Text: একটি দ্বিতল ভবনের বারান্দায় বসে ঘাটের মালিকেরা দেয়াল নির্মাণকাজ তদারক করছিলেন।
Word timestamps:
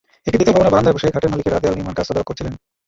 একটি 0.27 0.37
দ্বিতল 0.37 0.55
ভবনের 0.55 0.73
বারান্দায় 0.73 0.95
বসে 0.95 1.13
ঘাটের 1.15 1.31
মালিকেরা 1.31 1.61
দেয়াল 1.61 1.75
নির্মাণকাজ 1.77 2.05
তদারক 2.09 2.25
করছিলেন। 2.29 2.53